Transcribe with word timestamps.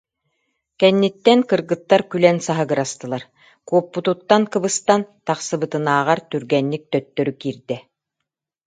Кэнниттэн 0.79 1.39
кыргыттар 1.49 2.01
күлэн 2.09 2.37
саһыгырастылар, 2.45 3.23
куоппутуттан 3.67 4.43
кыбыстан, 4.53 5.01
тахсыбытынааҕар 5.25 6.19
түргэнник 6.29 6.83
төттөрү 6.93 7.33
киирдэ 7.41 7.77